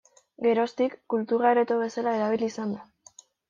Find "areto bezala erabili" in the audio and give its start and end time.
1.51-2.51